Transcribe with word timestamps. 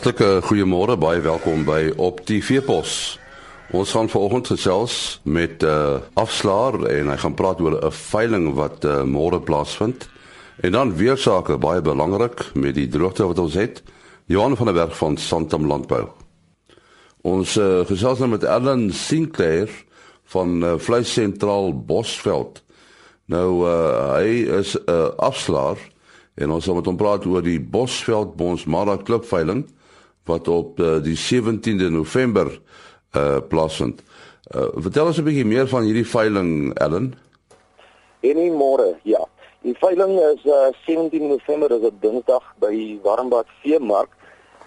Hartlike 0.00 0.40
goeiemôre, 0.48 0.94
baie 0.96 1.20
welkom 1.20 1.66
by 1.68 1.90
Op 2.00 2.22
TV 2.24 2.62
Pos. 2.64 3.18
Ons 3.76 3.90
gaan 3.92 4.08
vanoggend 4.08 4.46
gesels 4.48 5.20
met 5.28 5.60
'n 5.60 5.66
uh, 5.68 6.00
afslaer 6.16 6.86
en 6.88 7.08
hy 7.12 7.16
gaan 7.16 7.34
praat 7.34 7.60
oor 7.60 7.76
'n 7.76 7.92
veiling 7.92 8.54
wat 8.54 8.84
uh, 8.84 9.02
môre 9.04 9.40
plaasvind. 9.40 10.08
En 10.64 10.72
dan 10.72 10.96
weer 10.96 11.18
sake 11.18 11.58
baie 11.58 11.82
belangrik 11.82 12.54
met 12.54 12.74
die 12.74 12.88
droogte 12.88 13.26
wat 13.26 13.38
ons 13.38 13.54
het. 13.54 13.82
Johan 14.24 14.56
van 14.56 14.66
der 14.66 14.74
Berg 14.74 14.96
van 14.96 15.16
Santam 15.16 15.66
Landbou. 15.66 16.08
Ons 17.20 17.56
uh, 17.56 17.84
gesels 17.84 18.18
nou 18.18 18.30
met 18.30 18.44
Ellen 18.44 18.90
Sinclair 18.92 19.68
van 20.24 20.64
uh, 20.64 20.78
Vleis 20.78 21.12
Sentraal 21.12 21.84
Bosveld. 21.84 22.62
Nou 23.24 23.68
uh, 23.68 24.16
hy 24.16 24.48
is 24.48 24.76
'n 24.76 24.90
uh, 24.90 25.12
afslaer 25.16 25.76
en 26.34 26.50
ons 26.50 26.64
gaan 26.64 26.74
met 26.74 26.86
hom 26.86 26.96
praat 26.96 27.26
oor 27.26 27.42
die 27.42 27.60
Bosveld 27.60 28.36
Bonsmara 28.36 28.96
klubveiling 28.96 29.68
wat 30.30 30.48
op 30.48 30.78
uh, 30.78 30.98
die 31.02 31.18
17de 31.18 31.90
November 31.90 32.54
uh 33.16 33.40
plaasvind. 33.48 34.02
Uh 34.54 34.70
vertel 34.86 35.10
ons 35.10 35.18
'n 35.18 35.26
bietjie 35.26 35.46
meer 35.46 35.66
van 35.68 35.82
hierdie 35.82 36.06
veiling 36.06 36.74
Ellen. 36.78 37.14
En 38.20 38.38
môre, 38.54 38.94
ja. 39.02 39.22
Die 39.62 39.74
veiling 39.78 40.14
is 40.32 40.44
uh 40.44 40.70
17 40.86 41.28
November, 41.28 41.68
dis 41.68 41.90
'n 41.90 41.98
Dinsdag 42.00 42.44
by 42.58 42.98
Warmbad 43.02 43.46
Veemark. 43.62 44.10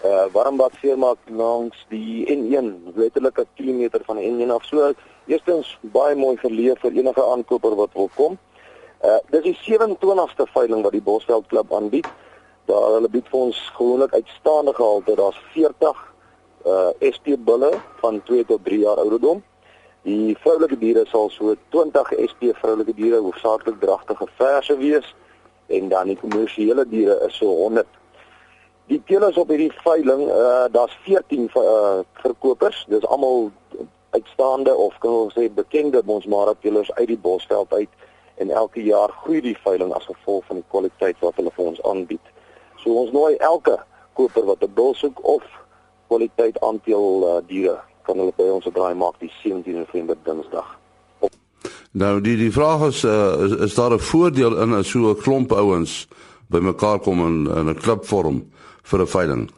Uh 0.04 0.26
Warmbad 0.34 0.74
Veemark 0.82 1.20
langs 1.30 1.86
die 1.90 2.26
N1, 2.28 2.94
letterlik 2.96 3.40
'n 3.40 3.48
kilometer 3.56 4.02
van 4.06 4.18
die 4.18 4.28
N1 4.32 4.52
af. 4.52 4.66
So 4.66 4.94
eerstens 5.28 5.80
baie 5.82 6.16
mooi 6.16 6.38
verleef 6.38 6.80
vir 6.80 6.92
enige 6.92 7.24
aankoper 7.24 7.76
wat 7.76 7.94
wil 7.94 8.10
kom. 8.16 8.38
Uh 9.04 9.20
dis 9.30 9.44
die 9.44 9.58
27ste 9.64 10.46
veiling 10.54 10.84
wat 10.84 10.92
die 10.92 11.02
Bosveld 11.02 11.48
Klub 11.48 11.74
aanbied. 11.74 12.08
Daar 12.66 12.94
hulle 12.96 13.10
bied 13.10 13.28
vir 13.32 13.40
ons 13.40 13.60
gewoonlik 13.78 14.14
uitstaande 14.14 14.74
gehalte. 14.74 15.16
Daar's 15.16 15.40
40 15.54 16.04
uh 16.66 16.90
SP 17.16 17.36
bulle 17.40 17.72
van 18.00 18.22
2 18.24 18.46
tot 18.46 18.64
3 18.64 18.80
jaar 18.80 18.98
ouderdom. 18.98 19.44
Die 20.04 20.38
vroulike 20.38 20.78
diere 20.78 21.06
sal 21.08 21.30
so 21.30 21.56
20 21.70 22.14
SP 22.32 22.54
vroulike 22.60 22.94
diere 22.96 23.20
hoofsaaklik 23.24 23.80
dragtige 23.80 24.28
verse 24.36 24.78
wees 24.78 25.16
en 25.68 25.90
dan 25.90 26.08
die 26.08 26.20
kommersiële 26.20 26.88
diere 26.88 27.20
is 27.28 27.38
so 27.38 27.46
100. 27.46 27.88
Die 28.92 29.02
teelers 29.08 29.38
op 29.38 29.52
hierdie 29.52 29.72
veiling, 29.84 30.28
uh 30.28 30.66
daar's 30.72 30.96
14 31.04 31.50
uh 31.56 32.00
verkopers. 32.14 32.86
Dis 32.88 33.06
almal 33.06 33.52
uitstaande 34.10 34.76
of 34.76 34.98
kan 35.00 35.12
ons 35.12 35.36
sê 35.38 35.48
bekende 35.54 36.04
bonsmara 36.04 36.54
teelers 36.62 36.92
uit 36.94 37.08
die 37.08 37.18
Bosveld 37.18 37.74
uit 37.74 37.90
en 38.36 38.50
elke 38.50 38.84
jaar 38.84 39.12
groei 39.24 39.42
die 39.42 39.58
veiling 39.64 39.94
as 39.94 40.06
gevolg 40.06 40.46
van 40.46 40.60
die 40.60 40.70
kwaliteit 40.70 41.20
wat 41.26 41.36
hulle 41.40 41.52
vir 41.56 41.66
ons 41.72 41.82
aanbied. 41.90 42.33
So 42.84 42.92
ons 43.00 43.12
nooi 43.12 43.36
elke 43.36 43.80
koper 44.14 44.46
wat 44.46 44.62
'n 44.62 44.74
bul 44.74 44.94
soek 44.94 45.24
of 45.24 45.44
kwaliteit 46.08 46.60
aandeel 46.60 47.08
uh, 47.24 47.42
diere 47.48 47.80
kan 48.04 48.18
hulle 48.18 48.34
by 48.36 48.50
ons 48.52 48.68
draai 48.74 48.94
maak 48.94 49.20
die 49.20 49.32
17 49.44 49.74
November 49.74 50.18
Dinsdag. 50.24 50.78
Nou 51.92 52.22
die 52.22 52.36
die 52.38 52.52
vraag 52.52 52.88
is 52.88 53.04
uh, 53.04 53.46
is, 53.46 53.52
is 53.70 53.76
daar 53.76 53.94
'n 53.94 54.00
voordeel 54.00 54.58
in 54.62 54.74
as 54.74 54.90
so 54.90 55.00
'n 55.00 55.22
klomp 55.22 55.52
ouens 55.52 56.08
bymekaar 56.50 57.00
kom 57.00 57.20
in, 57.20 57.48
in 57.58 57.70
'n 57.70 57.76
klubvorm 57.76 58.52
vir 58.84 59.00
'n 59.00 59.08
veiling? 59.08 59.52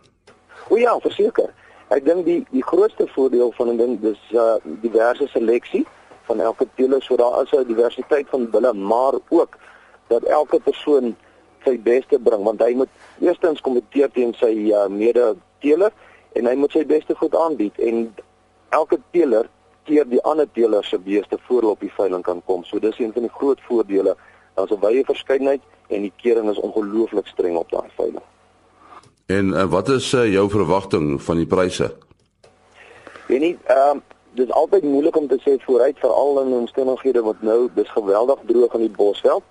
O 0.69 0.75
ja, 0.75 0.99
verseker. 0.99 1.49
Ek 1.87 2.05
dink 2.05 2.25
die 2.25 2.45
die 2.51 2.63
grootste 2.63 3.07
voordeel 3.07 3.51
van 3.57 3.69
'n 3.69 3.77
ding 3.77 4.01
dis 4.01 4.21
uh 4.31 4.57
diverse 4.81 5.27
seleksie 5.27 5.85
van 6.27 6.39
elke 6.39 6.67
teeler 6.75 7.01
so 7.01 7.15
daar 7.15 7.41
is 7.41 7.51
'n 7.51 7.67
diversiteit 7.67 8.27
van 8.29 8.49
bulle, 8.49 8.73
maar 8.73 9.13
ook 9.29 9.57
dat 10.07 10.23
elke 10.23 10.59
persoon 10.59 11.15
sy 11.65 11.75
beste 11.81 12.19
bring 12.19 12.45
want 12.47 12.61
hy 12.63 12.73
moet 12.79 12.89
eerstens 13.23 13.61
kompeteer 13.65 14.11
teen 14.13 14.33
sy 14.39 14.53
uh, 14.71 14.85
mede 14.91 15.33
teeler 15.63 15.91
en 16.35 16.47
hy 16.49 16.55
moet 16.59 16.71
sy 16.75 16.85
beste 16.87 17.15
goed 17.19 17.35
aanbied 17.35 17.77
en 17.79 18.07
elke 18.75 18.99
teeler 19.15 19.49
keer 19.85 20.07
die 20.09 20.21
ander 20.25 20.47
teeler 20.53 20.85
se 20.85 20.97
beeste 20.99 21.37
voor 21.47 21.69
op 21.71 21.83
die 21.85 21.91
veiling 21.93 22.23
kan 22.25 22.41
kom. 22.45 22.63
So 22.65 22.79
dis 22.81 22.97
een 22.99 23.13
van 23.13 23.27
die 23.27 23.35
groot 23.37 23.61
voordele. 23.67 24.15
Daar's 24.55 24.71
'n 24.71 24.81
wye 24.81 25.03
verskeidenheid 25.05 25.61
en 25.87 26.01
die 26.01 26.13
kering 26.21 26.49
is 26.49 26.59
ongelooflik 26.59 27.27
streng 27.27 27.57
op 27.57 27.69
daai 27.69 27.89
veiling. 27.95 28.23
En 29.25 29.45
uh, 29.53 29.63
wat 29.63 29.89
is 29.89 30.13
uh, 30.13 30.31
jou 30.33 30.49
verwagting 30.49 31.21
van 31.21 31.37
die 31.37 31.45
pryse? 31.45 31.95
Weet 33.27 33.39
nie, 33.39 33.57
ehm 33.65 33.97
uh, 33.97 34.01
dis 34.35 34.51
altyd 34.51 34.83
moeilik 34.83 35.15
om 35.15 35.27
te 35.27 35.37
sê 35.39 35.55
vooruit 35.63 35.99
veral 35.99 36.41
in 36.41 36.53
omstandighede 36.53 37.21
wat 37.21 37.41
nou 37.41 37.69
dis 37.75 37.89
geweldig 37.89 38.39
droog 38.45 38.73
in 38.73 38.79
die 38.79 38.95
Bosveld 38.97 39.43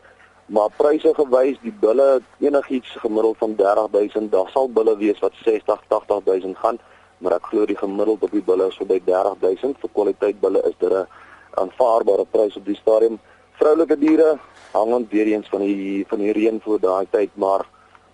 maar 0.46 0.68
pryse 0.76 1.12
gewys 1.16 1.56
die 1.62 1.72
bulle 1.80 2.20
enigiets 2.40 2.96
gemiddeld 3.00 3.38
van 3.38 3.54
30000 3.56 4.32
daar 4.32 4.50
sal 4.52 4.68
bulle 4.68 4.96
wees 5.00 5.18
wat 5.24 5.32
60 5.44 5.84
80000 5.88 6.58
gaan 6.58 6.78
maar 7.18 7.38
ek 7.38 7.46
glo 7.50 7.64
die 7.66 7.78
gemiddeld 7.78 8.22
op 8.22 8.34
die 8.36 8.44
bulle 8.44 8.68
is 8.68 8.76
so 8.76 8.84
by 8.84 9.00
30000 9.06 9.78
vir 9.80 9.92
kwaliteit 9.92 10.40
bulle 10.40 10.60
is 10.68 10.76
dit 10.78 10.92
'n 10.92 11.06
aanvaarbare 11.62 12.26
prys 12.30 12.56
op 12.56 12.66
die 12.66 12.76
stadium 12.76 13.18
vroulike 13.60 13.98
diere 13.98 14.38
hangend 14.72 15.10
weer 15.10 15.26
eens 15.26 15.48
van 15.48 15.60
die 15.60 16.04
van 16.08 16.18
die 16.18 16.32
reën 16.32 16.60
voor 16.60 16.80
daai 16.80 17.06
tyd 17.10 17.30
maar 17.34 17.64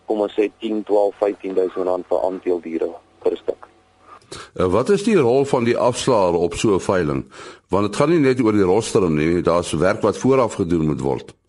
kom 0.06 0.20
ons 0.20 0.34
sê 0.38 0.50
10 0.58 0.84
12 0.84 1.14
15000 1.18 1.86
rand 1.86 2.06
vir 2.06 2.22
aandeel 2.28 2.60
diere 2.60 2.90
per 3.22 3.36
stuk 3.36 3.66
eh, 4.56 4.66
Wat 4.66 4.88
is 4.88 5.02
die 5.02 5.16
rol 5.16 5.44
van 5.44 5.64
die 5.64 5.76
afslaer 5.76 6.34
op 6.34 6.54
so 6.54 6.74
'n 6.74 6.80
veiling? 6.80 7.24
Want 7.68 7.86
dit 7.86 7.96
gaan 7.96 8.10
nie 8.10 8.18
net 8.18 8.40
oor 8.40 8.52
die 8.52 8.70
roster 8.74 9.10
nie, 9.10 9.42
daar's 9.42 9.72
werk 9.72 10.02
wat 10.02 10.16
vooraf 10.16 10.54
gedoen 10.54 10.86
moet 10.86 11.00
word. 11.00 11.39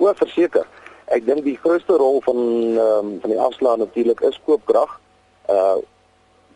O, 0.00 0.08
verseker. 0.16 0.64
Ek 1.12 1.26
dink 1.26 1.44
die 1.44 1.58
grootste 1.60 1.98
rol 2.00 2.22
van 2.24 2.38
um, 2.80 3.08
van 3.20 3.32
die 3.34 3.40
afslaer 3.40 3.80
natuurlik 3.82 4.22
is 4.24 4.40
koopkrag. 4.46 4.94
Uh 5.52 5.80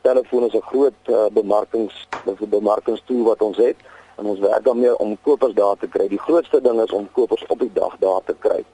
telefoon 0.05 0.45
is 0.45 0.55
'n 0.55 0.69
groot 0.69 1.01
uh, 1.09 1.27
bemarkings 1.33 2.09
bemarkingstool 2.49 3.23
wat 3.25 3.43
ons 3.43 3.57
het 3.57 3.77
en 4.17 4.27
ons 4.27 4.39
werk 4.39 4.65
daarmee 4.65 4.97
om 4.99 5.17
kopers 5.23 5.55
daar 5.55 5.77
te 5.77 5.89
kry. 5.89 6.09
Die 6.09 6.25
grootste 6.27 6.61
ding 6.61 6.81
is 6.81 6.93
om 6.93 7.09
kopers 7.13 7.47
op 7.47 7.59
die 7.59 7.73
dag 7.73 7.97
daar 7.99 8.21
te 8.25 8.35
kry. 8.39 8.65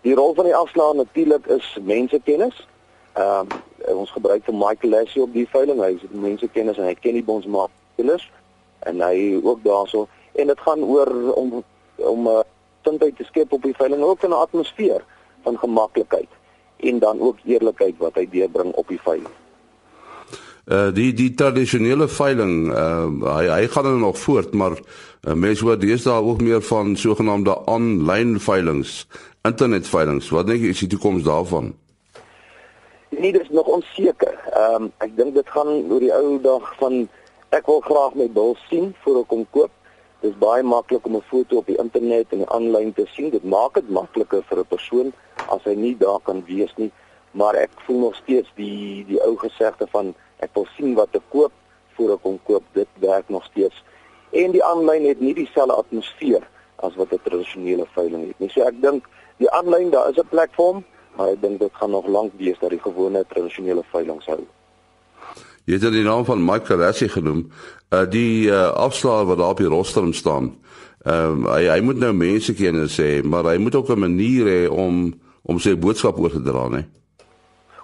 Die 0.00 0.14
rol 0.14 0.34
van 0.34 0.44
die 0.44 0.56
afslaer 0.56 0.94
natuurlik 0.94 1.46
is 1.46 1.78
mensekennis. 1.82 2.66
Ehm 3.12 3.48
um, 3.88 3.96
ons 3.98 4.10
gebruik 4.10 4.44
vir 4.44 4.54
Michael 4.54 4.92
Lassie 4.92 5.22
op 5.22 5.32
die 5.32 5.48
veiling. 5.48 5.80
Hy 5.80 5.92
het 6.00 6.12
mensekennis 6.12 6.76
en 6.76 6.84
hy 6.84 6.94
ken 6.94 7.16
die 7.20 7.24
bonsmaatjies 7.24 8.30
en 8.78 9.00
hy 9.00 9.40
ook 9.42 9.64
daarso 9.64 10.08
en 10.32 10.46
dit 10.46 10.60
gaan 10.60 10.84
oor 10.84 11.32
om 11.32 11.64
om 11.96 12.26
uh, 12.26 12.40
gesindheid 12.88 13.16
te 13.16 13.24
skep 13.24 13.52
op 13.52 13.62
die 13.62 13.74
veiling 13.76 14.02
ook 14.02 14.22
in 14.22 14.30
'n 14.30 14.40
atmosfeer 14.40 15.04
van 15.42 15.58
gemaklikheid 15.58 16.28
en 16.76 16.98
dan 16.98 17.20
ook 17.20 17.36
eerlikheid 17.44 17.94
wat 17.98 18.14
hy 18.14 18.28
deurbring 18.30 18.72
op 18.72 18.88
die 18.88 19.00
veiling. 19.02 19.34
Uh 20.66 20.92
die 20.94 21.12
die 21.12 21.34
tradisionele 21.34 22.08
veiling 22.08 22.72
uh 22.72 23.36
hy 23.36 23.46
hy 23.48 23.66
gaan 23.66 23.84
nou 23.84 23.98
nog 23.98 24.18
voort 24.18 24.52
maar 24.52 24.72
uh, 25.26 25.34
mense 25.34 25.64
hoor 25.64 25.78
daar 25.78 26.22
ook 26.22 26.40
meer 26.40 26.62
van 26.62 26.96
sogenaamde 26.96 27.66
aanlyn 27.66 28.40
veilings, 28.40 29.06
internet 29.42 29.86
veilings. 29.86 30.30
Wat 30.30 30.46
dink 30.46 30.60
jy 30.60 30.68
is 30.68 30.78
die 30.78 30.88
toekoms 30.88 31.22
daarvan? 31.22 31.74
Nee, 33.08 33.32
dit 33.32 33.40
is 33.40 33.50
nog 33.50 33.66
onseker. 33.66 34.38
Ehm 34.52 34.82
um, 34.82 34.92
ek 34.98 35.16
dink 35.16 35.34
dit 35.34 35.48
gaan 35.50 35.68
oor 35.90 36.00
die 36.00 36.14
ou 36.14 36.40
dag 36.40 36.74
van 36.78 37.08
ek 37.48 37.66
wil 37.66 37.80
graag 37.80 38.14
my 38.14 38.28
bil 38.30 38.56
sien 38.68 38.94
voor 39.00 39.20
ek 39.20 39.30
hom 39.30 39.46
koop 39.50 39.70
Dit 40.20 40.32
is 40.32 40.38
baie 40.38 40.62
maklik 40.66 41.04
om 41.06 41.16
'n 41.16 41.22
foto 41.30 41.56
op 41.56 41.66
die 41.66 41.78
internet 41.78 42.32
en 42.34 42.48
aanlyn 42.50 42.92
te 42.92 43.06
sien. 43.06 43.30
Dit 43.30 43.44
maak 43.44 43.74
dit 43.74 43.88
makliker 43.88 44.42
vir 44.48 44.58
'n 44.58 44.66
persoon 44.66 45.12
as 45.48 45.62
hy 45.64 45.74
nie 45.74 45.96
daar 45.96 46.20
kan 46.20 46.44
wees 46.44 46.72
nie. 46.76 46.90
Maar 47.30 47.54
ek 47.54 47.70
voel 47.86 47.98
nog 47.98 48.14
steeds 48.14 48.50
die 48.54 49.04
die 49.06 49.20
ou 49.22 49.36
gesegde 49.36 49.86
van 49.86 50.14
ek 50.38 50.50
wil 50.54 50.66
sien 50.76 50.94
wat 50.94 51.08
ek 51.12 51.22
koop 51.28 51.52
voor 51.94 52.12
ek 52.12 52.22
hom 52.22 52.38
koop. 52.42 52.64
Dit 52.72 52.88
werk 52.98 53.28
nog 53.28 53.44
steeds. 53.44 53.84
En 54.30 54.50
die 54.50 54.64
aanlyn 54.64 55.06
het 55.06 55.20
nie 55.20 55.34
dieselfde 55.34 55.74
atmosfeer 55.74 56.42
as 56.76 56.94
wat 56.94 57.12
'n 57.12 57.20
tradisionele 57.22 57.86
veiling 57.86 58.26
het 58.26 58.38
nie. 58.38 58.50
So 58.50 58.60
ek 58.62 58.82
dink 58.82 59.06
die 59.36 59.50
aanlyn 59.50 59.90
daar 59.90 60.10
is 60.10 60.18
'n 60.18 60.28
platform, 60.28 60.84
maar 61.16 61.28
ek 61.28 61.40
dink 61.40 61.58
dit 61.60 61.72
gaan 61.72 61.90
nog 61.90 62.06
lank 62.06 62.32
wees 62.36 62.58
dat 62.58 62.70
die 62.70 62.82
gewone 62.82 63.24
tradisionele 63.28 63.84
veiling 63.92 64.22
sou. 64.22 64.46
Jy 65.68 65.76
het 65.76 65.92
die 65.92 66.02
naam 66.02 66.24
van 66.24 66.40
Mike 66.40 66.64
Carassi 66.64 67.10
genoem. 67.12 67.42
Uh 67.92 68.06
die 68.08 68.48
uh, 68.48 68.70
afslaer 68.72 69.26
wat 69.28 69.36
daar 69.36 69.52
op 69.52 69.58
die 69.60 69.68
roster 69.68 70.14
staan. 70.14 70.54
Ehm 71.04 71.44
um, 71.44 71.48
hy 71.52 71.66
hy 71.68 71.80
moet 71.84 71.98
nou 72.00 72.12
mense 72.12 72.54
ken 72.56 72.78
en 72.80 72.88
sê, 72.88 73.20
maar 73.22 73.44
hy 73.44 73.58
moet 73.60 73.74
ook 73.74 73.90
'n 73.92 73.98
manier 74.00 74.46
hê 74.48 74.68
om 74.68 75.12
om 75.42 75.58
sy 75.58 75.76
boodskap 75.76 76.18
oor 76.18 76.30
te 76.30 76.42
dra, 76.42 76.68
né? 76.68 76.88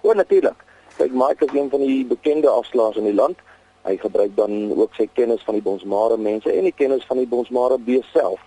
O, 0.03 0.13
natuurlik. 0.13 0.65
Kyk, 0.97 1.13
Mike 1.13 1.45
is 1.45 1.53
een 1.53 1.71
van 1.71 1.81
die 1.81 2.05
bekende 2.05 2.49
afslaers 2.49 2.97
in 2.97 3.05
die 3.05 3.15
land. 3.15 3.37
Hy 3.83 3.97
gebruik 3.97 4.37
dan 4.37 4.73
ook 4.77 4.95
sy 4.95 5.09
kennis 5.13 5.43
van 5.45 5.55
die 5.55 5.63
bonsmare 5.63 6.17
mense 6.17 6.53
en 6.53 6.63
die 6.63 6.75
kennis 6.77 7.05
van 7.05 7.17
die 7.17 7.29
bonsmare 7.29 7.79
bees 7.79 8.11
self 8.13 8.41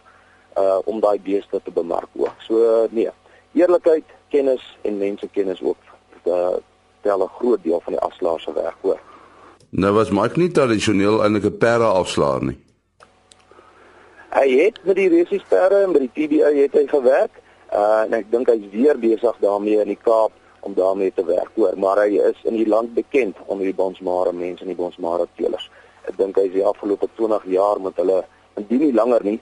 uh 0.57 0.79
om 0.85 0.99
daai 0.99 1.19
beeste 1.21 1.61
te 1.63 1.71
bemark 1.71 2.09
ook. 2.15 2.41
So 2.47 2.87
nee, 2.89 3.09
eerlikheid, 3.53 4.05
kennis 4.29 4.77
en 4.81 4.97
mense 4.97 5.27
kennis 5.27 5.61
ook 5.61 5.77
uh 6.25 6.57
tel 7.01 7.23
'n 7.23 7.35
groot 7.37 7.63
deel 7.63 7.79
van 7.83 7.93
die 7.93 8.01
afslaer 8.01 8.39
se 8.39 8.53
werk 8.53 8.81
hoor. 8.81 8.99
Nou 9.69 9.91
was 9.93 10.09
Mike 10.09 10.39
nie 10.39 10.51
tradisioneel 10.51 11.21
eintlik 11.23 11.45
'n 11.45 11.57
perde 11.57 11.83
afslaer 11.83 12.43
nie. 12.43 12.57
Hy 14.29 14.49
het 14.63 14.79
met 14.83 14.95
die 14.95 15.09
resisperde 15.09 15.75
en 15.75 15.91
met 15.91 16.01
die 16.07 16.11
TBA 16.13 16.51
het 16.55 16.73
hy 16.73 16.87
gewerk. 16.87 17.41
Uh 17.73 18.05
en 18.05 18.13
ek 18.13 18.31
dink 18.31 18.47
hy's 18.47 18.69
weer 18.71 18.99
besig 18.99 19.35
daarmee 19.39 19.81
in 19.81 19.87
die 19.87 19.99
Kaap 20.03 20.31
om 20.59 20.73
daarmee 20.73 21.11
te 21.15 21.25
werk 21.25 21.51
hoor, 21.55 21.77
maar 21.77 21.97
hy 21.97 22.19
is 22.29 22.39
in 22.43 22.55
die 22.55 22.67
land 22.67 22.93
bekend 22.93 23.35
onder 23.45 23.65
die 23.65 23.75
bonsmare 23.75 24.33
mense 24.33 24.61
en 24.61 24.67
die 24.67 24.75
bonsmare 24.75 25.27
teelers. 25.35 25.69
Ek 26.07 26.17
dink 26.17 26.35
hy 26.35 26.47
is 26.47 26.53
die 26.53 26.65
afgelope 26.65 27.07
20 27.15 27.43
jaar 27.51 27.81
met 27.81 27.95
hulle 27.95 28.23
indien 28.55 28.79
nie 28.79 28.93
langer 28.93 29.23
nie 29.23 29.39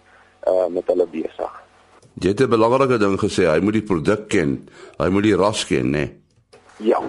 uh 0.48 0.68
met 0.68 0.88
hulle 0.88 1.06
besig. 1.06 1.54
Jy 2.22 2.30
het 2.30 2.42
'n 2.42 2.50
belangrike 2.50 2.98
ding 2.98 3.20
gesê, 3.20 3.46
hy 3.46 3.60
moet 3.60 3.74
die 3.74 3.88
produk 3.92 4.28
ken, 4.30 4.70
hy 4.98 5.10
moet 5.10 5.24
die 5.24 5.36
ras 5.36 5.66
ken, 5.66 5.92
né? 5.92 6.10
Ja. 6.78 7.02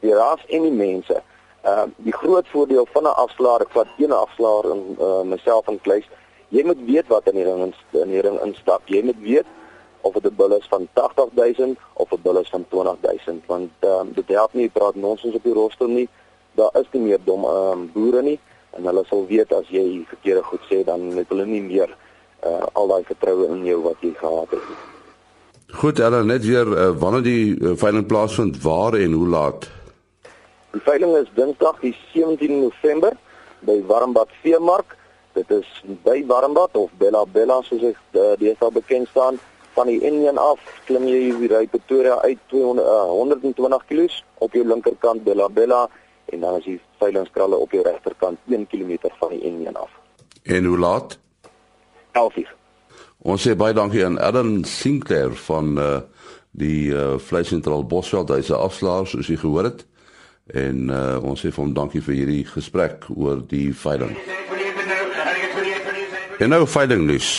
Die 0.00 0.14
ras 0.14 0.40
en 0.48 0.62
die 0.62 0.72
mense. 0.72 1.22
Uh 1.66 1.84
die 1.96 2.12
groot 2.12 2.48
voordeel 2.48 2.86
van 2.92 3.02
'n 3.02 3.16
afslaer, 3.24 3.60
ek 3.60 3.70
vat 3.70 3.86
een 3.98 4.12
afslaer 4.12 4.64
in 4.74 4.82
uh 5.00 5.22
myself 5.22 5.68
in 5.68 5.80
kluis. 5.80 6.08
Jy 6.48 6.64
moet 6.64 6.80
weet 6.86 7.06
wat 7.06 7.26
in 7.26 7.34
die 7.34 7.44
ring 7.44 7.74
in 7.92 8.10
die 8.10 8.20
ring 8.20 8.40
instap. 8.40 8.82
Jy 8.86 9.02
moet 9.02 9.20
weet 9.20 9.46
of 10.00 10.12
dit 10.14 10.32
'n 10.32 10.36
bil 10.36 10.56
is 10.56 10.66
van 10.68 10.88
80000 10.92 11.78
of 11.92 12.10
'n 12.10 12.22
bil 12.22 12.38
is 12.38 12.50
van 12.50 12.64
20000 12.68 13.46
want 13.46 13.70
ehm 13.80 14.00
um, 14.00 14.12
dit 14.14 14.28
help 14.28 14.52
nie 14.52 14.68
praat 14.68 14.94
nonsens 14.94 15.34
op 15.34 15.42
die 15.42 15.52
rooster 15.52 15.88
nie. 15.88 16.08
Daar 16.54 16.70
is 16.72 16.88
nie 16.92 17.02
meer 17.02 17.18
dom 17.24 17.44
ehm 17.44 17.72
um, 17.72 17.90
boere 17.92 18.22
nie 18.22 18.40
en 18.76 18.84
hulle 18.84 19.04
sal 19.08 19.26
weet 19.26 19.52
as 19.52 19.68
jy 19.68 20.04
verkeerde 20.08 20.42
goed 20.42 20.64
sê 20.70 20.84
dan 20.84 21.00
het 21.16 21.28
hulle 21.28 21.46
nie 21.46 21.62
meer 21.62 21.96
uh, 22.46 22.66
al 22.72 22.88
daai 22.88 23.04
vertroue 23.04 23.48
in 23.48 23.64
jou 23.64 23.80
wat 23.82 24.04
jy 24.04 24.12
gehad 24.18 24.50
het. 24.50 24.62
Goed, 25.76 25.98
Ellen, 25.98 26.26
net 26.26 26.44
weer 26.44 26.66
uh, 26.66 26.90
wanneer 26.98 27.22
die 27.22 27.56
uh, 27.58 27.72
veiling 27.76 28.06
plaasvind, 28.06 28.62
waar 28.62 28.94
en 28.94 29.12
hoe 29.12 29.28
laat? 29.28 29.66
Die 30.76 30.82
veiling 30.84 31.14
is 31.16 31.28
Dinsdag 31.32 31.78
die 31.80 31.94
17 32.12 32.58
November 32.60 33.14
by 33.64 33.78
Warmbad 33.88 34.28
Veemark. 34.42 34.90
Dit 35.32 35.48
is 35.50 35.68
by 36.04 36.20
Warmbad 36.28 36.76
of 36.76 36.90
Bella 37.00 37.22
Bella 37.32 37.62
soos 37.64 37.80
dit 37.80 38.18
uh, 38.20 38.34
deesdae 38.36 38.74
bekend 38.74 39.08
staan 39.08 39.38
van 39.72 39.88
die 39.88 39.96
N1 40.04 40.36
af 40.36 40.60
klim 40.84 41.06
jy 41.08 41.32
by 41.38 41.62
Pretoria 41.72 42.18
uit 42.26 42.44
200 42.52 42.84
uh, 42.84 43.08
120 43.08 43.88
km 43.88 44.18
op 44.44 44.52
jou 44.52 44.66
linkerkant 44.68 45.24
Bella 45.24 45.48
Bella 45.48 45.86
en 46.28 46.44
dan 46.44 46.60
is 46.60 46.68
die 46.68 46.76
veilingskralle 47.00 47.56
op 47.56 47.72
jou 47.72 47.80
regterkant 47.88 48.36
1 48.52 48.68
km 48.68 49.08
van 49.16 49.32
die 49.32 49.40
N1 49.48 49.80
af. 49.80 49.96
En 50.44 50.68
hoe 50.68 50.78
laat? 50.78 51.18
11 52.12 52.40
uur. 52.44 52.54
Ons 53.24 53.48
sê 53.48 53.56
baie 53.56 53.72
dankie 53.72 54.04
aan 54.04 54.20
Adam 54.20 54.58
Sinclair 54.68 55.32
van 55.48 55.76
uh, 55.80 55.98
die 56.52 56.92
uh, 56.92 57.16
Vleisentraal 57.16 57.88
Bosveld, 57.88 58.28
hy's 58.28 58.52
'n 58.52 58.60
afslaer 58.60 59.08
soos 59.08 59.32
jy 59.32 59.40
gehoor 59.40 59.72
het. 59.72 59.86
En 60.54 60.90
uh, 60.90 61.18
ons 61.26 61.40
sê 61.40 61.50
vir 61.50 61.62
hom 61.64 61.72
dankie 61.74 62.00
vir 62.00 62.14
hierdie 62.14 62.44
gesprek 62.46 63.08
oor 63.10 63.40
die 63.50 63.72
veiling. 63.74 64.14
En 66.38 66.52
nou 66.52 66.66
veiling 66.68 67.06
nuus. 67.08 67.30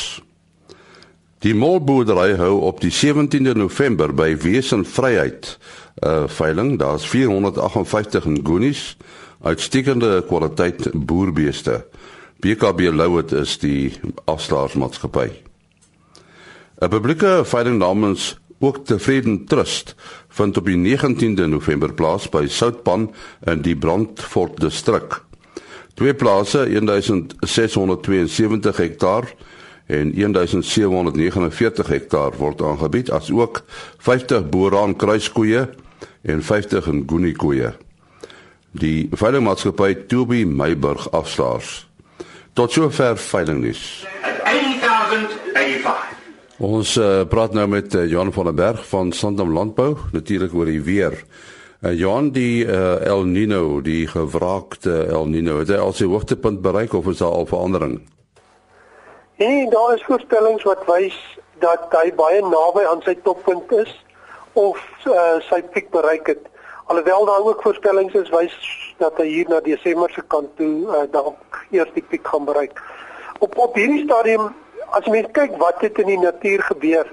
Die 1.46 1.54
molboerdery 1.56 2.34
hou 2.40 2.58
op 2.66 2.82
die 2.82 2.92
17de 2.92 3.54
November 3.56 4.12
by 4.12 4.34
Wesen 4.42 4.84
Vryheid 4.86 5.58
'n 6.02 6.08
uh, 6.08 6.28
veiling. 6.28 6.78
Daar's 6.80 7.08
458 7.08 8.26
ngonies 8.26 8.98
uitstekende 9.42 10.24
kwaliteit 10.28 10.90
boerbeeste. 10.94 11.86
BKB 12.40 12.92
Louet 12.92 13.32
is 13.32 13.58
die 13.58 13.94
afslaarsmaatskappy. 14.26 15.30
'n 16.82 16.90
Publieke 16.90 17.42
veiling 17.46 17.78
namens 17.78 18.38
ook 18.60 18.86
Tevreden 18.86 19.46
Trust 19.46 19.96
vind 20.30 20.58
op 20.58 20.66
die 20.66 20.98
19de 20.98 21.48
November 21.48 21.94
plaas 21.94 22.30
by 22.30 22.46
Soutpan 22.48 23.14
in 23.46 23.62
die 23.62 23.76
Brandfort 23.76 24.60
distrik. 24.62 25.26
Twee 25.98 26.14
plase, 26.14 26.70
1672 26.70 28.78
hektaar 28.78 29.34
en 29.88 30.14
1749 30.14 31.88
hektaar 31.88 32.32
word 32.38 32.62
aangebied 32.62 33.12
as 33.12 33.32
ook 33.32 33.64
50 33.98 34.50
Boeraan 34.50 34.96
kruiskoeie 34.96 35.70
en 36.22 36.44
50 36.44 36.92
Nguni 36.92 37.32
koeie. 37.34 37.74
Die 38.72 39.08
veilingmaatskappy 39.12 39.96
Toby 40.08 40.46
Meiburg 40.46 41.12
afslaers. 41.12 41.88
Tot 42.54 42.72
sover 42.72 43.18
veilingnuus. 43.18 44.06
8085. 46.58 46.66
Ons 46.66 46.96
uh, 46.98 47.22
praat 47.30 47.54
nou 47.54 47.68
met 47.70 47.94
uh, 47.94 48.08
Johan 48.10 48.32
van 48.34 48.48
der 48.50 48.54
Berg 48.54 48.88
van 48.90 49.12
Sandam 49.12 49.54
Landbou 49.54 49.96
natuurlik 50.12 50.54
oor 50.58 50.66
die 50.66 50.82
weer. 50.82 51.14
Uh, 51.84 51.94
Johan 51.94 52.32
die 52.34 52.66
uh, 52.66 52.98
El 53.06 53.28
Nino, 53.30 53.78
die 53.86 54.08
gewraakte 54.10 55.06
El 55.06 55.30
Nino, 55.30 55.60
het 55.62 55.70
hy 55.70 55.78
al 55.78 55.94
sy 55.94 56.10
hoogtepunt 56.10 56.64
bereik 56.66 56.98
of 56.98 57.06
is 57.14 57.22
daar 57.22 57.38
al 57.38 57.46
verandering? 57.46 58.00
Nee, 59.38 59.70
daar 59.70 59.94
is 59.94 60.06
voorspellings 60.10 60.66
wat 60.66 60.82
wys 60.90 61.18
dat 61.62 61.94
hy 61.94 62.10
baie 62.18 62.42
naby 62.42 62.90
aan 62.90 63.06
sy 63.06 63.14
toppunt 63.22 63.70
is 63.78 63.94
of 64.58 64.82
uh, 65.06 65.38
sy 65.46 65.62
piek 65.62 65.94
bereik 65.94 66.34
het. 66.34 66.42
Alhoewel 66.90 67.30
daar 67.30 67.46
ook 67.46 67.62
voorspellings 67.62 68.18
is 68.18 68.34
wys 68.34 68.56
dat 68.98 69.14
hy 69.22 69.30
hier 69.30 69.50
na 69.54 69.62
Desember 69.62 70.10
se 70.10 70.26
kant 70.26 70.50
toe 70.58 70.88
uh, 70.90 71.06
dalk 71.14 71.62
eers 71.70 71.94
die 71.94 72.02
piek 72.02 72.26
gaan 72.26 72.50
bereik. 72.50 72.82
Op 73.46 73.54
op 73.62 73.78
hierdie 73.78 74.08
stadium 74.10 74.50
as 74.92 75.06
jy 75.06 75.12
mens 75.12 75.32
kyk 75.36 75.58
wat 75.62 75.82
het 75.82 76.00
in 76.00 76.08
die 76.12 76.20
natuur 76.20 76.64
gebeur, 76.70 77.10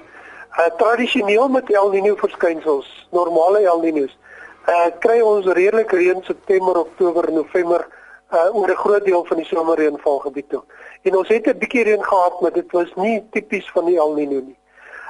uh, 0.59 0.71
tradisioneel 0.79 1.49
met 1.49 1.71
El 1.71 1.91
Niño 1.91 2.17
verskynsels, 2.21 2.89
normale 3.13 3.65
El 3.67 3.83
Niños, 3.83 4.15
uh, 4.69 4.91
kry 5.03 5.21
ons 5.21 5.47
redelik 5.47 5.93
reën 5.93 6.23
September, 6.25 6.79
Oktober, 6.85 7.31
November 7.33 7.87
uh, 8.33 8.55
oor 8.55 8.71
'n 8.71 8.83
groot 8.85 9.05
deel 9.05 9.25
van 9.25 9.37
die 9.37 9.47
somerreënvalgebied 9.47 10.49
toe. 10.49 10.63
En 11.03 11.17
ons 11.17 11.29
het 11.29 11.47
'n 11.47 11.59
bietjie 11.59 11.85
reën 11.85 12.05
gehad, 12.05 12.41
maar 12.41 12.53
dit 12.53 12.73
was 12.73 12.95
nie 12.95 13.25
tipies 13.31 13.71
van 13.71 13.85
die 13.85 13.99
El 13.99 14.15
Niño 14.15 14.41
nie. 14.41 14.59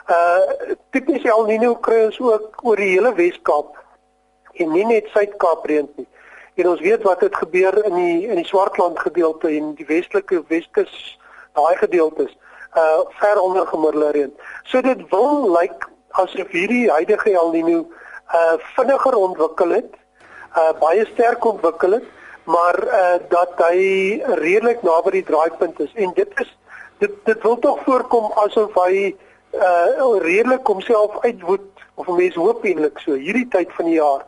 Uh 0.09 0.75
tipies 0.91 1.25
El 1.25 1.47
Niño 1.47 1.81
kry 1.81 2.05
ons 2.05 2.21
ook 2.21 2.61
oor 2.63 2.77
die 2.77 2.93
hele 2.97 3.15
Wes-Kaap 3.15 3.77
en 4.53 4.73
nie 4.73 4.85
net 4.85 5.07
Suid-Kaap 5.13 5.65
reën 5.67 5.89
nie. 5.97 6.07
En 6.55 6.69
ons 6.69 6.81
weet 6.81 7.03
wat 7.03 7.21
het 7.21 7.37
gebeur 7.37 7.85
in 7.85 7.95
die 7.95 8.27
in 8.29 8.37
die 8.37 8.47
Swartland 8.47 8.99
gedeelte 8.99 9.49
en 9.49 9.75
die 9.75 9.87
westelike 9.87 10.45
Weskus 10.49 11.19
daai 11.53 11.77
gedeeltes 11.77 12.37
uh 12.77 13.05
ver 13.21 13.41
onder 13.41 13.67
gemiddelde 13.67 14.11
reën. 14.11 14.33
So 14.65 14.81
dit 14.81 15.09
wil 15.11 15.51
lyk 15.51 15.61
like, 15.61 15.87
asof 16.11 16.49
hierdie 16.51 16.91
huidige 16.91 17.31
El 17.33 17.53
Niño 17.53 17.85
uh 18.35 18.57
vinniger 18.77 19.17
ontwikkel 19.17 19.71
het, 19.79 19.95
uh 20.57 20.73
baie 20.81 21.07
sterk 21.13 21.45
ontwikkel 21.45 21.99
het 21.99 22.13
maar 22.45 22.79
uh 22.85 23.17
dat 23.29 23.61
hy 23.69 24.23
redelik 24.41 24.83
naby 24.83 25.17
die 25.19 25.25
draaipunt 25.25 25.81
is 25.81 25.93
en 25.95 26.13
dit 26.15 26.41
is 26.41 26.51
dit 27.03 27.15
dit 27.25 27.43
wil 27.43 27.59
tog 27.59 27.81
voorkom 27.87 28.33
asof 28.45 28.77
hy 28.85 29.15
uh 29.57 30.19
redelik 30.27 30.67
homself 30.67 31.17
uitwoed 31.25 31.85
of 31.95 32.09
mense 32.09 32.39
hoop 32.39 32.65
eintlik 32.65 33.01
so 33.01 33.17
hierdie 33.17 33.49
tyd 33.49 33.73
van 33.79 33.89
die 33.91 33.99
jaar 33.99 34.27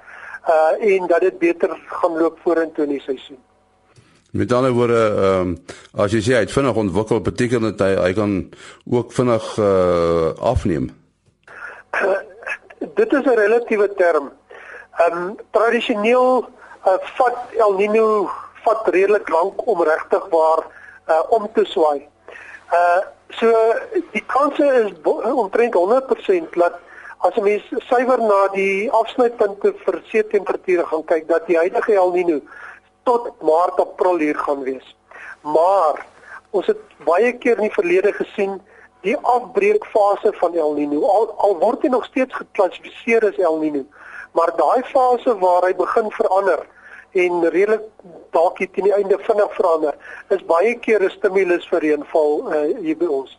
uh 0.49 0.94
en 0.94 1.06
dat 1.12 1.28
dit 1.28 1.38
beter 1.38 1.76
gaan 2.00 2.18
loop 2.18 2.40
vorentoe 2.44 2.85
in 2.85 2.97
die 2.97 3.04
seisoen. 3.04 3.42
Met 4.37 4.52
ander 4.52 4.73
woorde, 4.73 5.14
ehm 5.16 5.40
um, 5.40 5.52
as 5.97 6.12
jy 6.12 6.21
sê 6.21 6.33
hy 6.37 6.43
het 6.45 6.52
vinnig 6.52 6.76
ontwikkel, 6.76 7.21
beteken 7.25 7.62
dit 7.71 7.81
hy 7.81 7.93
hy 7.97 8.12
kan 8.12 8.33
ook 8.85 9.12
vinnig 9.16 9.47
uh 9.59 10.33
afneem. 10.52 10.90
Uh, 11.97 12.19
dit 12.99 13.12
is 13.12 13.25
'n 13.25 13.38
relatiewe 13.40 13.88
term. 13.97 14.33
Ehm 14.99 15.16
um, 15.16 15.37
tradisioneel 15.57 16.45
uh, 16.87 16.99
vat 17.16 17.38
El 17.57 17.73
Nino 17.81 18.31
vat 18.64 18.88
redelik 18.88 19.28
lank 19.28 19.66
om 19.66 19.83
regtig 19.83 20.28
waar 20.31 20.61
uh, 21.09 21.23
om 21.28 21.49
te 21.55 21.64
swaai. 21.64 22.05
Uh 22.73 23.00
so 23.38 23.49
die 24.12 24.25
kanse 24.26 24.64
is 24.85 24.93
omtrent 25.33 25.75
100% 25.75 26.52
dat 26.61 26.78
as 27.19 27.35
jy 27.35 27.43
mens 27.43 27.73
suiwer 27.88 28.21
na 28.21 28.40
die 28.52 28.90
afsnypunte 28.93 29.73
vir 29.85 30.02
see 30.11 30.23
temperature 30.23 30.85
gaan 30.87 31.05
kyk 31.05 31.28
dat 31.28 31.47
die 31.47 31.57
huidige 31.57 31.95
El 31.95 32.12
Nino 32.12 32.40
tot 33.06 33.30
Maart 33.46 33.80
April 33.82 34.18
hier 34.22 34.38
gaan 34.38 34.64
wees. 34.66 34.94
Maar 35.46 36.02
ons 36.50 36.66
het 36.66 36.80
baie 37.06 37.32
keer 37.38 37.60
in 37.60 37.68
die 37.68 37.76
verlede 37.78 38.12
gesien 38.16 38.58
die 39.06 39.16
afbreekfase 39.16 40.32
van 40.40 40.56
El 40.58 40.75
Nino 40.75 41.06
al, 41.06 41.30
al 41.46 41.58
word 41.62 41.84
hy 41.86 41.92
nog 41.92 42.06
steeds 42.08 42.34
geklassifiseer 42.34 43.28
as 43.28 43.38
El 43.38 43.60
Nino 43.62 43.84
maar 44.36 44.52
daai 44.56 44.82
fase 44.92 45.38
waar 45.38 45.64
hy 45.64 45.75
begin 45.76 46.10
verander 46.12 46.64
en 47.16 47.44
redelik 47.54 47.84
dalk 48.36 48.58
teen 48.60 48.88
die 48.88 48.94
einde 48.96 49.16
vinnig 49.28 49.54
verander 49.56 49.94
is 50.36 50.42
baie 50.50 50.75
keer 50.86 51.04
'n 51.04 51.14
stimulus 51.14 51.68
vir 51.70 51.80
reënval 51.86 52.32
uh, 52.56 52.64
hier 52.84 52.98
by 53.02 53.08
ons. 53.20 53.38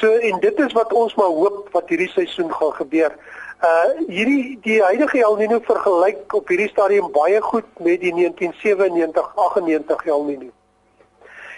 So 0.00 0.12
en 0.28 0.40
dit 0.40 0.60
is 0.66 0.72
wat 0.78 0.92
ons 0.92 1.14
maar 1.20 1.34
hoop 1.40 1.68
wat 1.76 1.88
hierdie 1.92 2.12
seisoen 2.14 2.52
gaan 2.52 2.72
gebeur. 2.80 3.12
Uh 3.58 4.06
hierdie 4.06 4.58
die 4.62 4.78
huidige 4.82 5.18
El 5.18 5.34
Niño 5.36 5.58
vergelyk 5.66 6.34
op 6.38 6.46
hierdie 6.48 6.68
stadium 6.70 7.08
baie 7.10 7.40
goed 7.42 7.66
met 7.82 7.98
die 8.00 8.12
1997-98 8.14 10.04
El 10.06 10.22
Niño. 10.28 10.52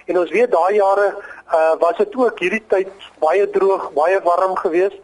En 0.09 0.19
ons 0.19 0.31
weet 0.33 0.49
daai 0.51 0.75
jare 0.79 1.11
uh 1.53 1.75
was 1.83 1.99
dit 1.99 2.17
ook 2.17 2.41
hierdie 2.41 2.63
tyd 2.73 2.89
baie 3.21 3.45
droog, 3.51 3.91
baie 3.93 4.17
warm 4.25 4.57
geweest 4.57 4.97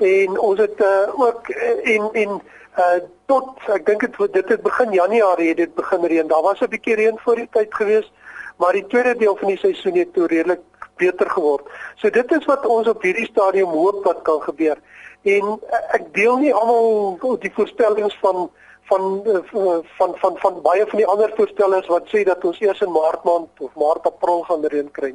en 0.00 0.38
ons 0.38 0.58
het 0.58 0.80
uh, 0.82 1.20
ook 1.20 1.48
en 1.54 2.10
en 2.24 2.40
uh 2.78 2.98
tot 3.30 3.70
ek 3.70 3.86
dink 3.86 4.00
dit 4.08 4.32
dit 4.34 4.48
het 4.56 4.62
begin 4.66 4.90
Januarie 4.92 5.48
het 5.52 5.62
dit 5.62 5.74
begin 5.74 6.02
reën. 6.04 6.26
Daar 6.26 6.42
was 6.42 6.60
'n 6.60 6.72
bietjie 6.74 6.98
reën 6.98 7.18
voor 7.18 7.36
die 7.36 7.48
tyd 7.50 7.74
gewees, 7.74 8.12
maar 8.58 8.72
die 8.72 8.86
tweede 8.86 9.14
deel 9.16 9.36
van 9.36 9.48
die 9.54 9.58
seisoen 9.58 9.94
het 10.02 10.12
toe 10.14 10.26
redelik 10.26 10.66
beter 10.96 11.30
geword. 11.30 11.62
So 11.96 12.10
dit 12.10 12.32
is 12.32 12.44
wat 12.44 12.66
ons 12.66 12.88
op 12.88 13.02
hierdie 13.02 13.30
stadium 13.30 13.70
hoop 13.70 14.04
wat 14.04 14.22
kan 14.22 14.42
gebeur. 14.42 14.76
En 15.22 15.60
ek 15.92 16.14
deel 16.16 16.36
nie 16.40 16.52
almal 16.54 17.18
die 17.40 17.52
voorspellings 17.52 18.16
van 18.20 18.50
van 18.90 19.22
van 19.50 19.84
van 19.96 20.14
van, 20.18 20.36
van 20.38 20.62
baie 20.62 20.86
van 20.86 20.98
die 20.98 21.06
ander 21.06 21.32
voorstellers 21.36 21.86
wat 21.86 22.08
sê 22.08 22.24
dat 22.24 22.44
ons 22.44 22.60
eers 22.60 22.80
in 22.80 22.92
Maart 22.92 23.24
maand 23.24 23.60
of 23.60 23.74
Maart 23.74 24.06
April 24.06 24.42
gaan 24.48 24.64
reën 24.64 24.90
kry. 24.90 25.14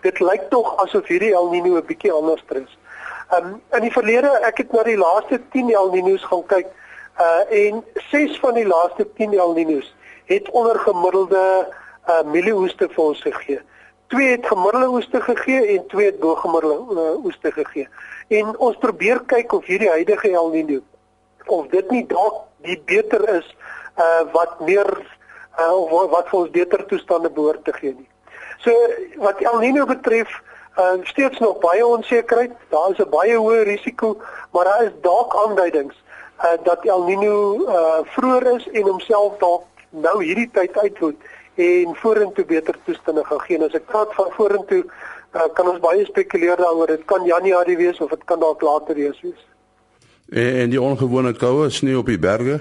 Dit 0.00 0.20
lyk 0.20 0.46
tog 0.50 0.76
asof 0.84 1.06
hierdie 1.06 1.34
El 1.34 1.50
Niño 1.50 1.76
'n 1.76 1.86
bietjie 1.86 2.12
anders 2.12 2.44
is. 2.48 2.78
Um 3.36 3.60
in 3.76 3.82
die 3.82 3.92
verlede, 3.92 4.30
ek 4.42 4.58
het 4.58 4.72
na 4.72 4.82
die 4.82 4.96
laaste 4.96 5.40
10 5.50 5.70
El 5.70 5.90
Niños 5.90 6.24
gaan 6.24 6.46
kyk 6.46 6.66
uh 7.18 7.42
en 7.50 7.84
6 8.10 8.38
van 8.38 8.54
die 8.54 8.66
laaste 8.66 9.12
10 9.14 9.34
El 9.34 9.54
Niños 9.54 9.92
het 10.24 10.50
onder 10.50 10.78
gemiddelde 10.78 11.68
uh 12.08 12.22
mielieoeste 12.24 12.88
vir 12.88 13.04
ons 13.04 13.20
gegee. 13.20 13.60
Twee 14.10 14.30
het 14.30 14.46
gemiddelde 14.46 14.88
oeste 14.88 15.20
gegee 15.20 15.66
en 15.76 15.86
twee 15.86 16.06
het 16.06 16.18
bo 16.18 16.34
gemiddelde 16.34 16.94
uh, 16.94 17.24
oeste 17.24 17.52
gegee. 17.52 17.88
En 18.30 18.52
ons 18.62 18.76
probeer 18.78 19.18
kyk 19.26 19.52
of 19.56 19.66
hierdie 19.66 19.90
huidige 19.90 20.30
El 20.30 20.52
Niño 20.54 20.80
of 21.50 21.66
dit 21.72 21.88
nie 21.90 22.04
dalk 22.06 22.44
die 22.62 22.76
beter 22.86 23.24
is 23.32 23.46
uh 23.98 24.22
wat 24.34 24.60
meer 24.62 24.86
uh 25.58 26.04
wat 26.12 26.28
vir 26.30 26.38
ons 26.40 26.52
beter 26.54 26.84
toestande 26.86 27.30
behoort 27.30 27.64
te 27.66 27.74
gee 27.74 27.96
nie. 27.96 28.06
So 28.62 28.70
wat 29.24 29.42
El 29.42 29.58
Niño 29.64 29.86
betref, 29.90 30.30
uh 30.78 31.00
steeds 31.10 31.42
nog 31.42 31.58
baie 31.64 31.82
onsekerheid. 31.86 32.54
Daar 32.70 32.94
is 32.94 33.02
'n 33.02 33.10
baie 33.10 33.34
hoë 33.34 33.64
risiko, 33.72 34.16
maar 34.52 34.64
daar 34.64 34.84
is 34.84 34.94
dalk 35.02 35.34
aanduidings 35.34 35.96
uh 36.38 36.56
dat 36.62 36.86
El 36.86 37.02
Niño 37.10 37.66
uh 37.66 38.00
vroeër 38.14 38.46
is 38.56 38.68
en 38.68 38.82
homself 38.82 39.38
dalk 39.38 39.66
nou 39.90 40.22
hierdie 40.22 40.50
tyd 40.52 40.78
uitvoer 40.78 41.14
en 41.54 41.96
vorentoe 41.96 42.44
beter 42.44 42.78
toestande 42.84 43.24
gaan 43.24 43.40
gee. 43.40 43.64
As 43.64 43.74
ek 43.74 43.90
praat 43.90 44.14
van 44.14 44.30
vorentoe, 44.38 44.84
uh, 45.34 45.48
kan 45.54 45.68
ons 45.68 45.80
baie 45.80 46.04
spekuleer 46.04 46.56
daaroor. 46.56 46.86
Dit 46.86 47.04
kan 47.04 47.24
Januarie 47.24 47.76
wees 47.76 48.00
of 48.00 48.10
dit 48.10 48.24
kan 48.24 48.40
dalk 48.40 48.62
later 48.62 48.94
wees. 48.94 49.20
wees. 49.20 49.46
En, 50.30 50.54
en 50.62 50.70
die 50.70 50.82
ongewone 50.82 51.32
koue 51.34 51.70
sneeu 51.70 51.98
op 52.02 52.10
die 52.10 52.18
berge? 52.18 52.60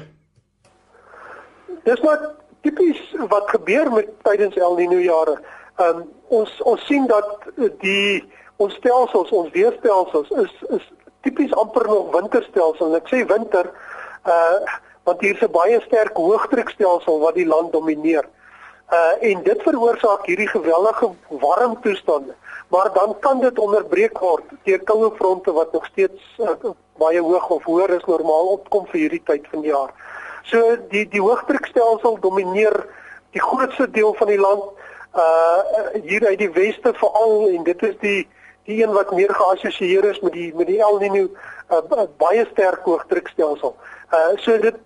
Dis 1.83 2.01
maar 2.01 2.19
tipies 2.61 2.99
wat 3.29 3.49
gebeur 3.49 3.91
met 3.93 4.09
tydens 4.23 4.57
El 4.57 4.77
Niño 4.77 4.99
jare. 5.03 5.39
Um 5.79 6.03
ons 6.27 6.61
ons 6.61 6.85
sien 6.85 7.07
dat 7.09 7.47
die 7.81 8.23
ons 8.61 8.73
stelsels, 8.77 9.31
ons 9.31 9.53
weerstelsels 9.53 10.29
is 10.43 10.51
is 10.77 10.89
tipies 11.25 11.53
amper 11.53 11.88
nog 11.88 12.11
winterstelsel. 12.13 12.91
En 12.91 12.99
ek 12.99 13.09
sê 13.11 13.23
winter 13.25 13.71
uh 14.27 14.59
want 15.07 15.21
hier 15.21 15.33
is 15.33 15.41
'n 15.41 15.51
baie 15.51 15.79
sterk 15.81 16.17
hoëdrukstelsel 16.17 17.19
wat 17.19 17.35
die 17.35 17.47
land 17.47 17.71
domineer. 17.71 18.27
Uh 18.91 19.13
en 19.31 19.43
dit 19.43 19.61
veroorsaak 19.61 20.25
hierdie 20.25 20.49
geweldige 20.49 21.13
warm 21.29 21.81
toestande. 21.81 22.35
Maar 22.69 22.93
dan 22.93 23.15
kan 23.19 23.39
dit 23.41 23.59
onderbreek 23.59 24.19
word 24.21 24.45
deur 24.63 24.83
koue 24.85 25.11
fronte 25.15 25.51
wat 25.51 25.71
nog 25.73 25.85
steeds 25.85 26.35
uh, 26.38 26.71
baie 27.01 27.21
hoog 27.21 27.49
of 27.49 27.63
hoër 27.63 27.95
as 27.97 28.05
normaal 28.05 28.51
opkom 28.57 28.85
vir 28.91 28.99
hierdie 29.05 29.23
tyd 29.25 29.47
van 29.51 29.63
die 29.65 29.71
jaar. 29.71 29.93
So 30.49 30.75
die 30.91 31.07
die 31.09 31.21
hoëdrukstelsel 31.21 32.19
domineer 32.21 32.77
die 33.33 33.41
grootste 33.41 33.89
deel 33.89 34.13
van 34.21 34.29
die 34.33 34.39
land 34.41 34.69
uh 35.17 36.01
hier 36.05 36.27
uit 36.27 36.38
die 36.38 36.51
weste 36.53 36.93
veral 36.93 37.47
en 37.49 37.63
dit 37.65 37.83
is 37.83 37.95
die 38.03 38.27
die 38.69 38.83
een 38.83 38.93
wat 38.93 39.11
meer 39.17 39.33
geassosieer 39.33 40.05
is 40.05 40.19
met 40.21 40.33
die 40.33 40.51
met 40.55 40.69
die 40.69 40.77
El 40.85 40.99
Niño 41.01 41.25
uh, 41.25 42.05
baie 42.21 42.45
sterk 42.51 42.85
hoëdrukstelsel. 42.85 43.73
Uh 44.13 44.38
so 44.38 44.57
dit 44.61 44.77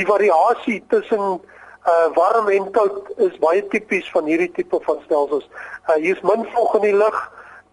die 0.00 0.08
variasie 0.08 0.80
tussen 0.88 1.40
uh 1.86 2.08
warm 2.14 2.48
en 2.48 2.70
koud 2.70 3.12
is 3.16 3.38
baie 3.38 3.62
tipies 3.70 4.10
van 4.10 4.26
hierdie 4.26 4.50
tipe 4.52 4.78
van 4.82 4.98
stelsels. 5.04 5.48
Uh 5.86 5.98
hier's 6.02 6.22
min 6.22 6.46
vog 6.54 6.74
in 6.80 6.86
die 6.88 6.96
lug. 6.96 7.18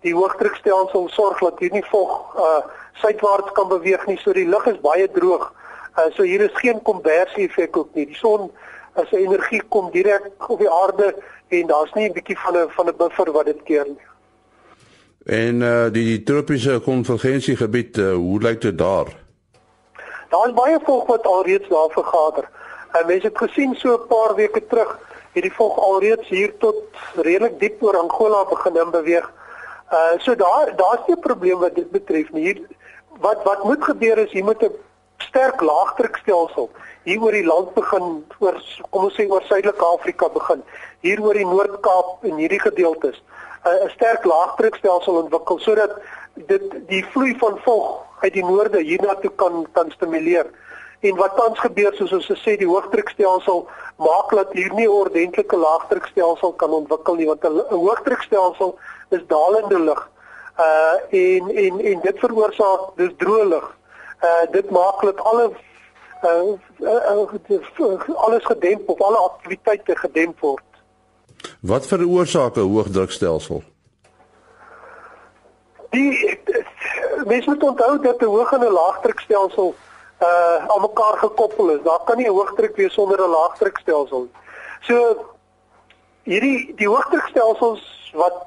Die 0.05 0.13
hoëdrukstelsel 0.13 1.09
sorg 1.09 1.39
dat 1.39 1.59
hier 1.59 1.73
nie 1.73 1.85
vog 1.89 2.35
uh 2.37 2.61
suidwaarts 3.01 3.51
kan 3.57 3.67
beweeg 3.67 4.05
nie, 4.05 4.19
so 4.21 4.33
die 4.33 4.47
lug 4.47 4.67
is 4.69 4.79
baie 4.85 5.09
droog. 5.11 5.49
Uh 5.97 6.09
so 6.13 6.23
hier 6.23 6.41
is 6.45 6.61
geen 6.61 6.81
konversie 6.81 7.47
effek 7.47 7.77
ook 7.77 7.93
nie. 7.93 8.05
Die 8.05 8.19
son 8.21 8.51
as 8.93 9.09
sy 9.09 9.23
energie 9.25 9.61
kom 9.73 9.89
direk 9.91 10.29
op 10.47 10.59
die 10.61 10.69
aarde 10.69 11.15
en 11.49 11.67
daar's 11.67 11.93
nie 11.93 12.09
'n 12.09 12.13
bietjie 12.13 12.37
van 12.45 12.57
'n 12.57 12.69
van 12.69 12.87
'n 12.87 12.97
buffer 12.97 13.31
wat 13.31 13.45
dit 13.45 13.63
keer 13.63 13.85
nie. 13.85 14.07
En 15.25 15.61
uh 15.61 15.89
die 15.91 16.23
tropiese 16.23 16.79
konvergensiegebied, 16.83 17.97
uh, 17.97 18.13
hoe 18.13 18.41
lyk 18.41 18.61
dit 18.61 18.77
daar? 18.77 19.07
Daar 20.29 20.47
is 20.47 20.53
baie 20.53 20.79
vog 20.83 21.05
wat 21.07 21.25
alreeds 21.25 21.69
daar 21.69 21.89
vergader. 21.89 22.49
En 22.93 23.05
mense 23.05 23.27
het 23.27 23.37
gesien 23.37 23.75
so 23.75 23.93
'n 23.93 24.07
paar 24.07 24.35
weke 24.35 24.61
terug 24.67 24.99
het 25.33 25.43
die 25.43 25.53
vog 25.53 25.77
alreeds 25.79 26.27
hier 26.29 26.57
tot 26.57 26.75
redelik 27.15 27.59
diep 27.59 27.83
oor 27.83 27.97
Angola 27.97 28.45
begin 28.45 28.75
in 28.75 28.91
beweeg. 28.91 29.31
Uh 29.91 30.13
so 30.17 30.35
daar 30.35 30.75
daar's 30.75 31.07
nie 31.07 31.15
'n 31.15 31.19
probleem 31.19 31.59
wat 31.59 31.75
dit 31.75 31.91
betref 31.91 32.31
nie. 32.31 32.43
Hier 32.43 32.61
wat 33.19 33.43
wat 33.43 33.63
moet 33.63 33.83
gebeur 33.83 34.17
is 34.17 34.31
hier 34.31 34.43
moet 34.43 34.63
'n 34.63 34.75
sterk 35.17 35.61
laagdrukstelsel 35.61 36.69
hier 37.03 37.21
oor 37.21 37.31
die 37.31 37.45
land 37.45 37.73
begin 37.73 38.25
oor 38.39 38.59
kom 38.89 39.03
ons 39.03 39.15
sê 39.17 39.25
oor 39.29 39.43
Suidelike 39.47 39.85
Afrika 39.85 40.29
begin. 40.29 40.63
Hier 41.01 41.21
oor 41.21 41.33
die 41.33 41.47
Noord-Kaap 41.47 42.23
en 42.23 42.37
hierdie 42.37 42.61
gedeeltes 42.61 43.21
'n 43.65 43.89
sterk 43.89 44.25
laagdrukstelsel 44.25 45.15
ontwikkel 45.23 45.59
sodat 45.59 45.91
dit 46.35 46.63
die 46.87 47.03
vloei 47.11 47.35
van 47.39 47.59
vog 47.65 48.05
uit 48.21 48.33
die 48.33 48.45
noorde 48.45 48.79
hiernatoe 48.79 49.31
kan 49.35 49.65
kan 49.73 49.91
stimuleer. 49.91 50.45
En 51.03 51.15
wat 51.15 51.35
tans 51.35 51.59
gebeur 51.59 51.93
soos 51.93 52.13
ons 52.15 52.27
gesê 52.31 52.53
die 52.59 52.67
hoogdrukstelsel 52.67 53.65
maak 53.99 54.29
dat 54.31 54.53
hier 54.55 54.71
nie 54.73 54.87
'n 54.87 54.95
ordentlike 55.03 55.57
laagdrukstelsel 55.57 56.53
kan 56.53 56.71
ontwikkel 56.79 57.15
nie 57.15 57.27
want 57.27 57.43
'n 57.43 57.59
hoogdrukstelsel 57.69 58.79
is 59.09 59.23
dalende 59.27 59.79
lug. 59.79 60.09
Uh 60.59 60.95
en 61.09 61.49
en 61.65 61.79
en 61.91 61.99
dit 62.07 62.19
veroorsaak 62.19 62.81
dis 62.95 63.11
droë 63.17 63.47
lug. 63.47 63.67
Uh 64.23 64.51
dit 64.51 64.69
maak 64.69 65.01
dat 65.01 65.19
alle 65.23 65.51
uh, 66.23 66.55
uh, 66.79 67.27
uh 67.79 68.09
alles 68.15 68.45
gedemp 68.45 68.89
of 68.89 69.01
alle 69.01 69.17
aktiwiteite 69.17 69.95
gedemp 69.95 70.39
word. 70.39 70.69
Wat 71.61 71.87
veroorsaak 71.87 72.55
'n 72.55 72.71
hoogdrukstelsel? 72.73 73.63
Die 75.89 76.39
mens 77.25 77.45
moet 77.45 77.63
onthou 77.63 78.01
dat 78.01 78.21
'n 78.21 78.25
hoë 78.25 78.53
en 78.53 78.59
'n 78.59 78.71
laagdrukstelsel 78.71 79.67
uh 79.67 79.91
aan 80.23 80.81
mekaar 80.81 81.17
gekoppel 81.17 81.69
is. 81.69 81.83
Daar 81.83 82.03
kan 82.05 82.17
nie 82.17 82.27
'n 82.27 82.37
hoogdruk 82.37 82.75
wees 82.75 82.93
sonder 82.93 83.19
'n 83.19 83.29
laagdrukstelsel 83.29 84.21
nie. 84.21 84.31
So 84.81 85.25
hierdie 86.23 86.73
die 86.75 86.87
hoogdrukstelsels 86.87 88.11
wat 88.13 88.45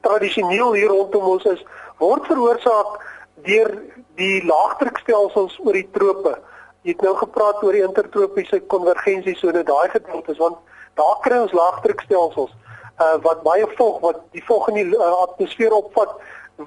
tradisioneel 0.00 0.72
hier 0.72 0.88
rondom 0.88 1.22
ons 1.22 1.44
is, 1.44 1.64
word 1.98 2.26
veroorsaak 2.26 3.00
deur 3.46 3.82
die 4.14 4.44
laagdrukstelsels 4.46 5.58
oor 5.64 5.72
die 5.72 5.88
trope. 5.92 6.38
Jy 6.82 6.94
het 6.94 7.02
nou 7.02 7.16
gepraat 7.16 7.62
oor 7.62 7.72
die 7.72 7.82
intertropiese 7.82 8.60
konvergensiesone, 8.60 9.62
daai 9.62 9.88
gedeeltes 9.88 10.38
want 10.38 10.56
daar 10.94 11.18
kry 11.20 11.38
ons 11.38 11.52
laagdrukstelsels 11.52 12.54
uh 13.00 13.16
wat 13.22 13.42
baie 13.44 13.66
vog 13.76 14.00
wat 14.00 14.20
die 14.32 14.44
vog 14.44 14.68
in 14.68 14.74
die 14.74 14.96
uh, 14.96 15.12
atmosfeer 15.26 15.74
opvat 15.76 16.14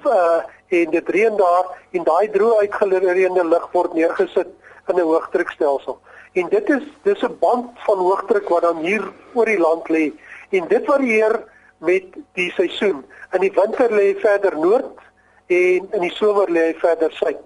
uh 0.06 0.38
en 0.70 0.90
dit 0.90 1.08
reën 1.08 1.36
daar 1.36 1.70
en 1.90 2.04
daai 2.06 2.30
droë 2.30 2.64
uitgelereerde 2.66 3.44
lug 3.44 3.66
word 3.72 3.94
neergesit 3.94 4.50
in 4.88 4.96
'n 4.96 5.08
hoogdrukstelsel. 5.12 5.98
En 6.32 6.48
dit 6.48 6.68
is 6.70 6.84
dis 7.02 7.22
'n 7.22 7.36
band 7.40 7.70
van 7.86 7.98
hoogdruk 7.98 8.48
wat 8.48 8.62
dan 8.62 8.76
hier 8.76 9.12
oor 9.34 9.46
die 9.46 9.58
land 9.58 9.88
lê 9.88 10.12
en 10.50 10.68
dit 10.68 10.84
varieer 10.84 11.44
met 11.78 12.04
die 12.32 12.50
seisoen. 12.50 13.04
In 13.32 13.40
die 13.40 13.52
winter 13.54 13.90
lê 13.90 14.12
hy 14.12 14.14
verder 14.20 14.58
noord 14.58 14.98
en 15.46 15.88
in 15.90 16.00
die 16.00 16.14
somer 16.14 16.50
lê 16.50 16.66
hy 16.70 16.74
verder 16.78 17.12
suid. 17.12 17.38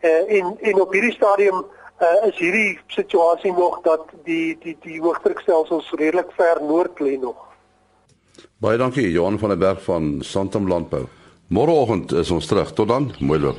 Uh, 0.00 0.32
en 0.36 0.56
en 0.60 0.80
op 0.80 0.92
hierdie 0.92 1.12
stadium 1.12 1.64
uh, 2.00 2.26
is 2.28 2.38
hierdie 2.38 2.78
situasie 2.86 3.52
nog 3.52 3.80
dat 3.82 4.00
die 4.24 4.58
die 4.62 4.76
die 4.80 5.00
hoogdrukstelsels 5.00 5.90
redelik 5.90 6.32
ver 6.32 6.62
noord 6.62 7.00
lê 7.00 7.18
nog. 7.20 7.36
Baie 8.56 8.78
dankie 8.78 9.10
Johan 9.10 9.38
van 9.38 9.48
der 9.48 9.58
Berg 9.58 9.82
van 9.82 10.18
Santam 10.20 10.68
Landbou. 10.68 11.19
Môreoggend 11.50 12.12
is 12.12 12.30
ons 12.30 12.46
terug. 12.46 12.70
Tot 12.72 12.88
dan, 12.88 13.10
mooi 13.18 13.40
loop. 13.42 13.58